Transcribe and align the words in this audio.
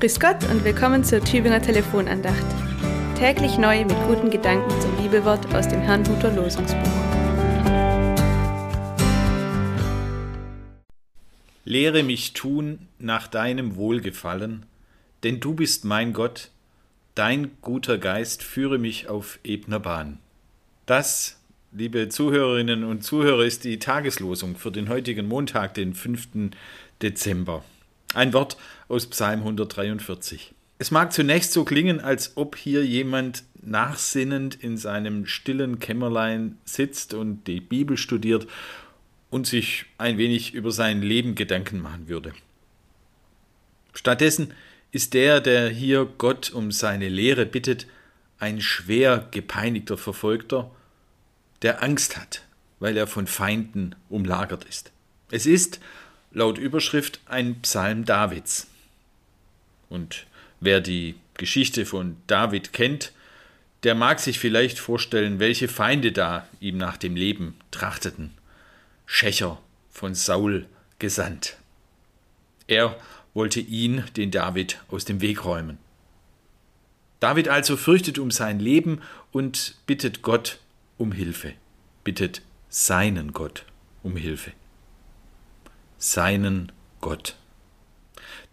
Grüß 0.00 0.20
Gott 0.20 0.48
und 0.48 0.62
willkommen 0.62 1.02
zur 1.02 1.18
Tübinger 1.18 1.60
Telefonandacht. 1.60 2.46
Täglich 3.18 3.58
neu 3.58 3.84
mit 3.84 3.96
guten 4.06 4.30
Gedanken 4.30 4.70
zum 4.80 4.96
Bibelwort 4.96 5.52
aus 5.52 5.66
dem 5.66 5.80
Herrnhuter 5.80 6.32
Losungsbuch. 6.32 6.78
Lehre 11.64 12.04
mich 12.04 12.32
tun 12.32 12.86
nach 13.00 13.26
deinem 13.26 13.74
Wohlgefallen, 13.74 14.66
denn 15.24 15.40
du 15.40 15.54
bist 15.54 15.84
mein 15.84 16.12
Gott, 16.12 16.52
dein 17.16 17.50
guter 17.60 17.98
Geist 17.98 18.44
führe 18.44 18.78
mich 18.78 19.08
auf 19.08 19.40
ebner 19.42 19.80
Bahn. 19.80 20.20
Das, 20.86 21.40
liebe 21.72 22.08
Zuhörerinnen 22.08 22.84
und 22.84 23.02
Zuhörer, 23.02 23.44
ist 23.44 23.64
die 23.64 23.80
Tageslosung 23.80 24.54
für 24.54 24.70
den 24.70 24.88
heutigen 24.88 25.26
Montag, 25.26 25.74
den 25.74 25.92
5. 25.92 26.52
Dezember. 27.02 27.64
Ein 28.14 28.32
Wort 28.32 28.56
aus 28.88 29.06
Psalm 29.06 29.40
143. 29.40 30.54
Es 30.78 30.90
mag 30.90 31.12
zunächst 31.12 31.52
so 31.52 31.64
klingen, 31.64 32.00
als 32.00 32.36
ob 32.36 32.56
hier 32.56 32.84
jemand 32.86 33.44
nachsinnend 33.60 34.54
in 34.54 34.76
seinem 34.76 35.26
stillen 35.26 35.78
Kämmerlein 35.78 36.56
sitzt 36.64 37.12
und 37.12 37.44
die 37.46 37.60
Bibel 37.60 37.96
studiert 37.96 38.46
und 39.28 39.46
sich 39.46 39.86
ein 39.98 40.16
wenig 40.16 40.54
über 40.54 40.70
sein 40.70 41.02
Leben 41.02 41.34
Gedanken 41.34 41.80
machen 41.80 42.08
würde. 42.08 42.32
Stattdessen 43.92 44.54
ist 44.90 45.12
der, 45.12 45.40
der 45.40 45.68
hier 45.68 46.08
Gott 46.18 46.50
um 46.50 46.72
seine 46.72 47.08
Lehre 47.08 47.44
bittet, 47.44 47.86
ein 48.38 48.60
schwer 48.60 49.26
gepeinigter 49.30 49.98
Verfolgter, 49.98 50.70
der 51.62 51.82
Angst 51.82 52.16
hat, 52.16 52.44
weil 52.78 52.96
er 52.96 53.06
von 53.06 53.26
Feinden 53.26 53.96
umlagert 54.08 54.64
ist. 54.64 54.92
Es 55.30 55.44
ist, 55.44 55.80
laut 56.30 56.58
Überschrift 56.58 57.20
ein 57.26 57.60
Psalm 57.62 58.04
Davids. 58.04 58.68
Und 59.88 60.26
wer 60.60 60.80
die 60.80 61.14
Geschichte 61.34 61.86
von 61.86 62.16
David 62.26 62.72
kennt, 62.72 63.12
der 63.84 63.94
mag 63.94 64.20
sich 64.20 64.38
vielleicht 64.38 64.78
vorstellen, 64.78 65.38
welche 65.38 65.68
Feinde 65.68 66.12
da 66.12 66.48
ihm 66.60 66.78
nach 66.78 66.96
dem 66.96 67.16
Leben 67.16 67.56
trachteten. 67.70 68.32
Schächer 69.06 69.60
von 69.90 70.14
Saul 70.14 70.66
gesandt. 70.98 71.56
Er 72.66 72.98
wollte 73.34 73.60
ihn, 73.60 74.04
den 74.16 74.30
David, 74.30 74.80
aus 74.88 75.04
dem 75.04 75.20
Weg 75.20 75.44
räumen. 75.44 75.78
David 77.20 77.48
also 77.48 77.76
fürchtet 77.76 78.18
um 78.18 78.30
sein 78.30 78.60
Leben 78.60 79.00
und 79.32 79.76
bittet 79.86 80.22
Gott 80.22 80.58
um 80.98 81.12
Hilfe, 81.12 81.54
bittet 82.04 82.42
seinen 82.68 83.32
Gott 83.32 83.64
um 84.02 84.16
Hilfe 84.16 84.52
seinen 85.98 86.72
Gott. 87.00 87.36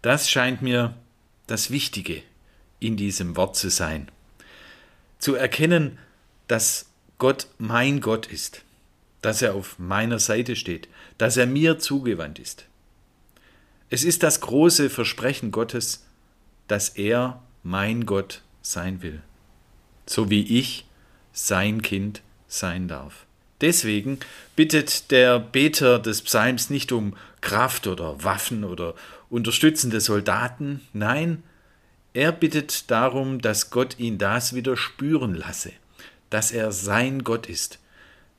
Das 0.02 0.28
scheint 0.30 0.62
mir 0.62 0.94
das 1.46 1.70
Wichtige 1.70 2.22
in 2.80 2.96
diesem 2.96 3.36
Wort 3.36 3.56
zu 3.56 3.70
sein. 3.70 4.10
Zu 5.18 5.34
erkennen, 5.34 5.98
dass 6.48 6.86
Gott 7.18 7.48
mein 7.58 8.00
Gott 8.00 8.26
ist, 8.26 8.62
dass 9.22 9.42
er 9.42 9.54
auf 9.54 9.78
meiner 9.78 10.18
Seite 10.18 10.54
steht, 10.56 10.88
dass 11.18 11.36
er 11.36 11.46
mir 11.46 11.78
zugewandt 11.78 12.38
ist. 12.38 12.66
Es 13.88 14.04
ist 14.04 14.22
das 14.22 14.40
große 14.40 14.90
Versprechen 14.90 15.52
Gottes, 15.52 16.04
dass 16.68 16.90
er 16.90 17.42
mein 17.62 18.04
Gott 18.04 18.42
sein 18.60 19.02
will, 19.02 19.22
so 20.06 20.28
wie 20.28 20.58
ich 20.58 20.86
sein 21.32 21.82
Kind 21.82 22.22
sein 22.48 22.88
darf. 22.88 23.25
Deswegen 23.60 24.18
bittet 24.54 25.10
der 25.10 25.38
Beter 25.38 25.98
des 25.98 26.22
Psalms 26.22 26.70
nicht 26.70 26.92
um 26.92 27.16
Kraft 27.40 27.86
oder 27.86 28.22
Waffen 28.22 28.64
oder 28.64 28.94
unterstützende 29.30 30.00
Soldaten, 30.00 30.82
nein, 30.92 31.42
er 32.12 32.32
bittet 32.32 32.90
darum, 32.90 33.40
dass 33.40 33.70
Gott 33.70 33.98
ihn 33.98 34.18
das 34.18 34.54
wieder 34.54 34.76
spüren 34.76 35.34
lasse, 35.34 35.72
dass 36.30 36.50
er 36.50 36.72
sein 36.72 37.24
Gott 37.24 37.46
ist, 37.46 37.78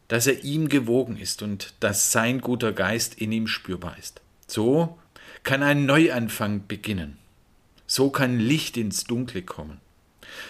dass 0.08 0.28
er 0.28 0.44
ihm 0.44 0.70
gewogen 0.70 1.18
ist 1.18 1.42
und 1.42 1.74
dass 1.80 2.12
sein 2.12 2.42
guter 2.42 2.74
Geist 2.74 3.16
in 3.16 3.32
ihm 3.32 3.48
spürbar 3.48 3.96
ist. 4.00 4.22
So 4.48 4.98
kann 5.44 5.64
ein 5.64 5.86
Neuanfang 5.86 6.66
beginnen. 6.68 7.18
So 7.86 8.10
kann 8.10 8.40
Licht 8.40 8.78
ins 8.78 9.04
Dunkle 9.04 9.44
kommen. 9.44 9.80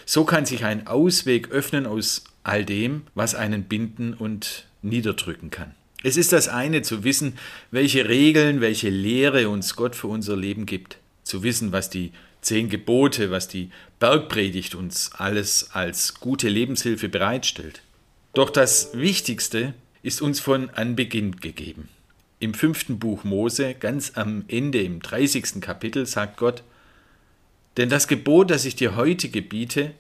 So 0.06 0.24
kann 0.24 0.46
sich 0.46 0.64
ein 0.64 0.88
Ausweg 0.88 1.52
öffnen 1.52 1.86
aus 1.86 2.24
all 2.48 2.64
dem, 2.64 3.04
was 3.14 3.36
einen 3.36 3.64
binden 3.64 4.14
und 4.14 4.66
niederdrücken 4.82 5.50
kann. 5.50 5.76
Es 6.04 6.16
ist 6.16 6.32
das 6.32 6.48
eine 6.48 6.82
zu 6.82 7.04
wissen, 7.04 7.38
welche 7.72 8.08
Regeln, 8.08 8.62
welche 8.62 8.90
Lehre 8.90 9.50
uns 9.50 9.76
Gott 9.76 9.96
für 9.96 10.08
unser 10.08 10.38
Leben 10.38 10.66
gibt, 10.66 10.98
zu 11.24 11.44
wissen, 11.44 11.72
was 11.72 11.90
die 11.90 12.12
zehn 12.42 12.70
Gebote, 12.70 13.32
was 13.32 13.48
die 13.50 13.72
Bergpredigt 14.00 14.76
uns 14.76 15.12
alles 15.14 15.72
als 15.74 16.20
gute 16.20 16.48
Lebenshilfe 16.48 17.10
bereitstellt. 17.10 17.82
Doch 18.34 18.50
das 18.50 18.92
Wichtigste 18.94 19.74
ist 20.02 20.22
uns 20.22 20.40
von 20.40 20.70
Anbeginn 20.70 21.38
gegeben. 21.38 21.90
Im 22.40 22.54
fünften 22.54 23.00
Buch 23.00 23.24
Mose, 23.24 23.74
ganz 23.74 24.14
am 24.16 24.46
Ende 24.48 24.82
im 24.82 25.02
30. 25.02 25.60
Kapitel, 25.60 26.06
sagt 26.06 26.38
Gott, 26.38 26.64
denn 27.76 27.90
das 27.90 28.08
Gebot, 28.08 28.52
das 28.52 28.64
ich 28.66 28.76
dir 28.76 28.96
heute 28.96 29.30
gebiete, 29.30 29.92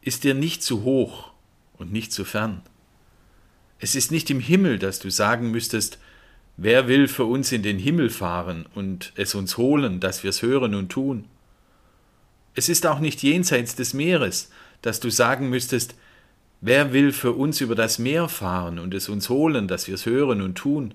ist 0.00 0.24
dir 0.24 0.34
nicht 0.34 0.62
zu 0.62 0.84
hoch 0.84 1.33
und 1.78 1.92
nicht 1.92 2.12
zu 2.12 2.24
fern. 2.24 2.62
Es 3.78 3.94
ist 3.94 4.10
nicht 4.10 4.30
im 4.30 4.40
Himmel, 4.40 4.78
dass 4.78 4.98
du 4.98 5.10
sagen 5.10 5.50
müsstest, 5.50 5.98
wer 6.56 6.88
will 6.88 7.08
für 7.08 7.24
uns 7.24 7.52
in 7.52 7.62
den 7.62 7.78
Himmel 7.78 8.10
fahren 8.10 8.66
und 8.74 9.12
es 9.16 9.34
uns 9.34 9.56
holen, 9.56 10.00
dass 10.00 10.22
wir 10.22 10.30
es 10.30 10.42
hören 10.42 10.74
und 10.74 10.90
tun. 10.90 11.26
Es 12.54 12.68
ist 12.68 12.86
auch 12.86 13.00
nicht 13.00 13.22
jenseits 13.22 13.74
des 13.74 13.94
Meeres, 13.94 14.50
dass 14.80 15.00
du 15.00 15.10
sagen 15.10 15.50
müsstest, 15.50 15.96
wer 16.60 16.92
will 16.92 17.12
für 17.12 17.32
uns 17.32 17.60
über 17.60 17.74
das 17.74 17.98
Meer 17.98 18.28
fahren 18.28 18.78
und 18.78 18.94
es 18.94 19.08
uns 19.08 19.28
holen, 19.28 19.66
dass 19.66 19.88
wir 19.88 19.96
es 19.96 20.06
hören 20.06 20.40
und 20.40 20.54
tun. 20.54 20.94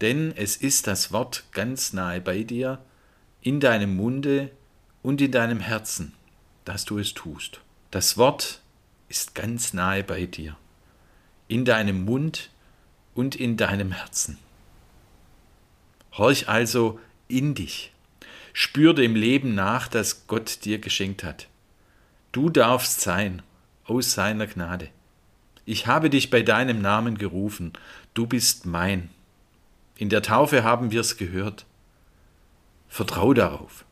Denn 0.00 0.32
es 0.34 0.56
ist 0.56 0.86
das 0.86 1.12
Wort 1.12 1.44
ganz 1.52 1.92
nahe 1.92 2.20
bei 2.20 2.42
dir, 2.42 2.80
in 3.42 3.60
deinem 3.60 3.96
Munde 3.96 4.50
und 5.02 5.20
in 5.20 5.30
deinem 5.30 5.60
Herzen, 5.60 6.14
dass 6.64 6.84
du 6.84 6.98
es 6.98 7.12
tust. 7.14 7.60
Das 7.90 8.16
Wort 8.16 8.61
ist 9.12 9.34
ganz 9.34 9.74
nahe 9.74 10.02
bei 10.02 10.24
dir, 10.24 10.56
in 11.46 11.66
deinem 11.66 12.06
Mund 12.06 12.48
und 13.14 13.36
in 13.36 13.58
deinem 13.58 13.92
Herzen. 13.92 14.38
Horch 16.12 16.48
also 16.48 16.98
in 17.28 17.54
dich, 17.54 17.92
spür 18.54 18.94
dem 18.94 19.14
Leben 19.14 19.54
nach, 19.54 19.86
das 19.86 20.26
Gott 20.28 20.64
dir 20.64 20.78
geschenkt 20.78 21.24
hat. 21.24 21.48
Du 22.32 22.48
darfst 22.48 23.02
sein 23.02 23.42
aus 23.84 24.12
seiner 24.12 24.46
Gnade. 24.46 24.88
Ich 25.66 25.86
habe 25.86 26.08
dich 26.08 26.30
bei 26.30 26.40
deinem 26.40 26.80
Namen 26.80 27.18
gerufen, 27.18 27.74
du 28.14 28.26
bist 28.26 28.64
mein. 28.64 29.10
In 29.98 30.08
der 30.08 30.22
Taufe 30.22 30.64
haben 30.64 30.90
wir 30.90 31.02
es 31.02 31.18
gehört. 31.18 31.66
Vertrau 32.88 33.34
darauf. 33.34 33.84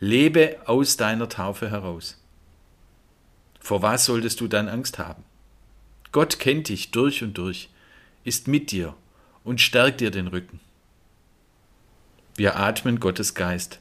Lebe 0.00 0.56
aus 0.64 0.96
deiner 0.96 1.28
Taufe 1.28 1.70
heraus. 1.70 2.21
Vor 3.72 3.80
was 3.80 4.04
solltest 4.04 4.38
du 4.42 4.48
dann 4.48 4.68
Angst 4.68 4.98
haben? 4.98 5.24
Gott 6.12 6.38
kennt 6.38 6.68
dich 6.68 6.90
durch 6.90 7.22
und 7.22 7.38
durch, 7.38 7.70
ist 8.22 8.46
mit 8.46 8.70
dir 8.70 8.94
und 9.44 9.62
stärkt 9.62 10.02
dir 10.02 10.10
den 10.10 10.26
Rücken. 10.26 10.60
Wir 12.36 12.56
atmen 12.56 13.00
Gottes 13.00 13.34
Geist. 13.34 13.80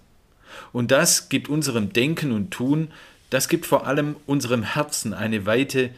Und 0.71 0.91
das 0.91 1.27
gibt 1.27 1.49
unserem 1.49 1.91
Denken 1.91 2.31
und 2.31 2.51
Tun, 2.51 2.93
das 3.31 3.49
gibt 3.49 3.65
vor 3.65 3.85
allem 3.85 4.15
unserem 4.27 4.63
Herzen 4.63 5.13
eine 5.13 5.45
Weite, 5.45 5.89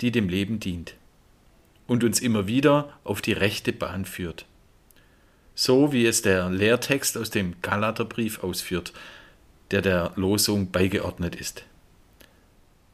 die 0.00 0.12
dem 0.12 0.28
Leben 0.28 0.60
dient 0.60 0.94
und 1.88 2.04
uns 2.04 2.20
immer 2.20 2.46
wieder 2.46 2.92
auf 3.02 3.20
die 3.20 3.32
rechte 3.32 3.72
Bahn 3.72 4.04
führt. 4.04 4.46
So 5.56 5.92
wie 5.92 6.06
es 6.06 6.22
der 6.22 6.50
Lehrtext 6.50 7.18
aus 7.18 7.30
dem 7.30 7.60
Galaterbrief 7.62 8.44
ausführt, 8.44 8.92
der 9.72 9.82
der 9.82 10.12
Losung 10.14 10.70
beigeordnet 10.70 11.34
ist. 11.34 11.64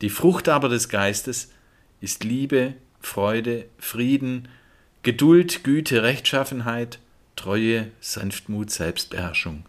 Die 0.00 0.10
Frucht 0.10 0.48
aber 0.48 0.68
des 0.68 0.88
Geistes 0.88 1.52
ist 2.00 2.24
Liebe, 2.24 2.74
Freude, 3.00 3.66
Frieden, 3.78 4.48
Geduld, 5.02 5.64
Güte, 5.64 6.02
Rechtschaffenheit, 6.02 6.98
Treue, 7.36 7.90
Sanftmut, 8.00 8.70
Selbstbeherrschung. 8.70 9.64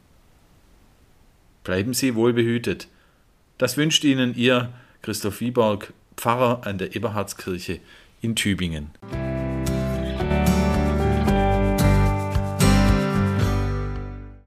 Bleiben 1.63 1.93
Sie 1.93 2.15
wohlbehütet. 2.15 2.87
Das 3.57 3.77
wünscht 3.77 4.03
Ihnen 4.03 4.35
Ihr 4.35 4.73
Christoph 5.01 5.41
Wieborg, 5.41 5.93
Pfarrer 6.17 6.65
an 6.65 6.77
der 6.77 6.95
Eberhardskirche 6.95 7.79
in 8.21 8.35
Tübingen. 8.35 8.91